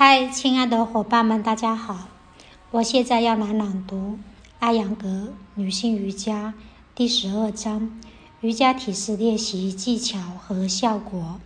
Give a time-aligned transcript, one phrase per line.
[0.00, 2.06] 嗨，亲爱的伙伴们，大家好！
[2.70, 3.96] 我现在要来朗读
[4.60, 6.54] 《阿扬格女性瑜伽》
[6.94, 7.98] 第十二章
[8.40, 11.40] 瑜伽体式练习技巧和效果，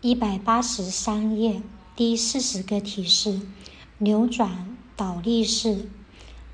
[0.00, 1.60] 一百八十三页
[1.94, 3.42] 第四十个体式：
[3.98, 5.90] 扭转倒立式。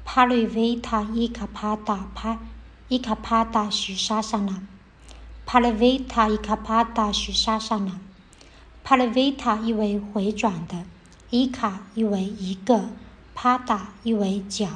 [0.04, 2.40] 帕瑞维塔伊卡帕达帕
[2.88, 4.60] 伊卡帕达许沙萨那。
[5.46, 8.00] 帕瑞维塔伊卡帕达许沙萨那。
[8.82, 10.84] 帕瑞维塔意为回转的。
[11.30, 12.88] 伊卡意为一个，
[13.34, 14.66] 帕达意为脚。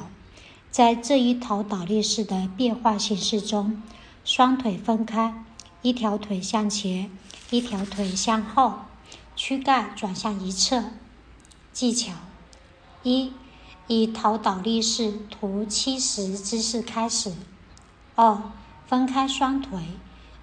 [0.69, 3.81] 在这一头倒立式的变化形式中，
[4.23, 5.43] 双腿分开，
[5.81, 7.09] 一条腿向前，
[7.49, 8.81] 一条腿向后，
[9.35, 10.83] 躯干转向一侧。
[11.71, 12.11] 技巧：
[13.01, 13.33] 一、
[13.87, 17.33] 以头倒立式图七十姿势开始。
[18.13, 18.51] 二、
[18.85, 19.79] 分开双腿，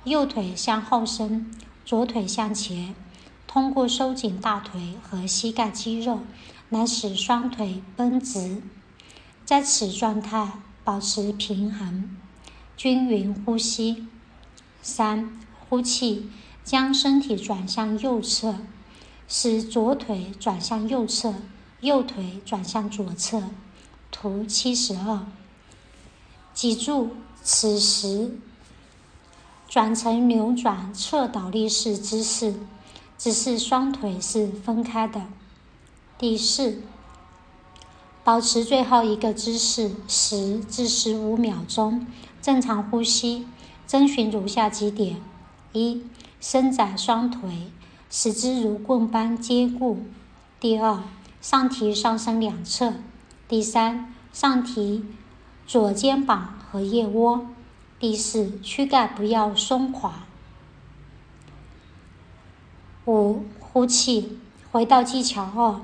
[0.02, 1.52] 右腿向后伸，
[1.84, 2.96] 左腿向前。
[3.52, 6.20] 通过收紧大腿和膝盖肌肉，
[6.68, 8.62] 来使双腿绷直。
[9.44, 10.52] 在此状态
[10.84, 12.16] 保持平衡，
[12.76, 14.06] 均匀呼吸。
[14.82, 15.36] 三、
[15.68, 16.30] 呼气，
[16.62, 18.54] 将身体转向右侧，
[19.26, 21.34] 使左腿转向右侧，
[21.80, 23.42] 右腿转向左侧。
[24.12, 25.26] 图七十二。
[26.54, 28.38] 脊柱，此时
[29.68, 32.54] 转成扭转侧倒立式姿势。
[33.22, 35.26] 只是双腿是分开的。
[36.16, 36.80] 第四，
[38.24, 42.06] 保持最后一个姿势十至十五秒钟，
[42.40, 43.46] 正常呼吸。
[43.86, 45.20] 遵循如下几点：
[45.74, 46.02] 一、
[46.40, 47.70] 伸展双腿，
[48.08, 49.98] 使之如棍般坚固；
[50.58, 51.02] 第二，
[51.42, 52.94] 上提上身两侧；
[53.46, 55.04] 第三，上提
[55.66, 57.40] 左肩膀和腋窝；
[57.98, 60.24] 第四，躯干不要松垮。
[63.06, 64.38] 五，呼气，
[64.70, 65.80] 回到技巧二，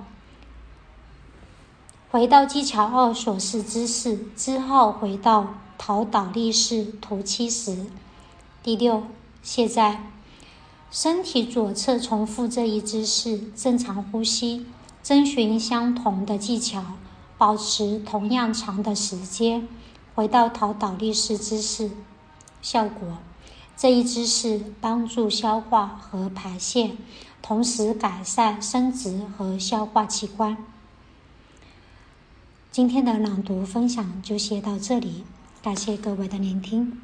[2.11, 7.87] 回到技巧二所示姿势之后，回到头倒立式图七十。
[8.63, 9.05] 第六，
[9.43, 10.05] 现在
[10.91, 14.67] 身体左侧重复这一姿势，正常呼吸，
[15.03, 16.85] 遵循相同的技巧，
[17.39, 19.67] 保持同样长的时间，
[20.15, 21.91] 回到头倒立式姿势。
[22.61, 23.19] 效果。
[23.77, 26.93] 这一姿势帮助消化和排泄，
[27.43, 30.57] 同时改善生殖和消化器官。
[32.71, 35.25] 今天的朗读分享就先到这里，
[35.63, 37.01] 感谢各位的聆听。